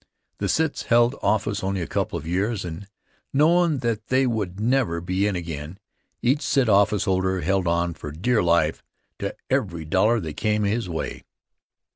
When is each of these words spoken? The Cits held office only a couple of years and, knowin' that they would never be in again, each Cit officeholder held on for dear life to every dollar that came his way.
The 0.39 0.49
Cits 0.49 0.85
held 0.89 1.13
office 1.21 1.63
only 1.63 1.79
a 1.79 1.85
couple 1.85 2.17
of 2.17 2.25
years 2.25 2.65
and, 2.65 2.87
knowin' 3.33 3.81
that 3.81 4.07
they 4.07 4.25
would 4.25 4.59
never 4.59 4.99
be 4.99 5.27
in 5.27 5.35
again, 5.35 5.77
each 6.23 6.41
Cit 6.41 6.67
officeholder 6.67 7.43
held 7.43 7.67
on 7.67 7.93
for 7.93 8.09
dear 8.11 8.41
life 8.41 8.81
to 9.19 9.35
every 9.51 9.85
dollar 9.85 10.19
that 10.19 10.37
came 10.37 10.63
his 10.63 10.89
way. 10.89 11.21